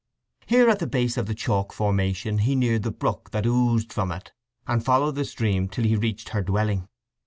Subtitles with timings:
[0.47, 4.11] Here at the base of the chalk formation he neared the brook that oozed from
[4.11, 4.31] it,
[4.65, 6.87] and followed the stream till he reached her dwelling.